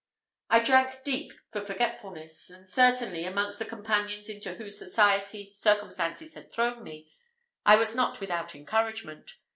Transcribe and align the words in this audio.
I 0.49 0.61
drank 0.63 1.03
deep 1.03 1.31
for 1.51 1.61
forgetfulness; 1.63 2.49
and 2.49 2.67
certainly, 2.67 3.23
amongst 3.23 3.59
the 3.59 3.65
companions 3.65 4.29
into 4.29 4.55
whose 4.55 4.75
society 4.79 5.53
circumstances 5.53 6.33
had 6.33 6.51
thrown 6.51 6.81
me, 6.83 7.11
I 7.67 7.75
was 7.75 7.93
not 7.93 8.19
without 8.19 8.55
encouragement. 8.55 9.35